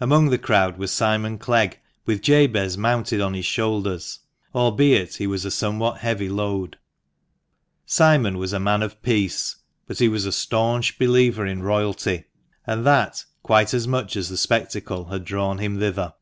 Among 0.00 0.30
the 0.30 0.36
crowd 0.36 0.78
was 0.78 0.90
Simon 0.90 1.38
Clegg, 1.38 1.78
with 2.04 2.22
Jabez 2.22 2.76
mounted 2.76 3.20
on 3.20 3.34
his 3.34 3.46
shoulders, 3.46 4.18
albeit 4.52 5.14
he 5.14 5.28
was 5.28 5.44
a 5.44 5.50
somewhat 5.52 5.98
heavy 6.00 6.28
load. 6.28 6.76
Simon 7.86 8.36
was 8.36 8.52
a 8.52 8.58
man 8.58 8.82
of 8.82 9.00
peace, 9.00 9.54
but 9.86 10.00
he 10.00 10.08
was 10.08 10.26
a 10.26 10.32
staunch 10.32 10.98
believer 10.98 11.46
in 11.46 11.62
Royalty, 11.62 12.24
and 12.66 12.84
that, 12.84 13.24
quite 13.44 13.72
as 13.72 13.86
much 13.86 14.16
as 14.16 14.28
the 14.28 14.36
spectacle, 14.36 15.04
had 15.04 15.24
drawn 15.24 15.58
him 15.58 15.78
thither. 15.78 16.14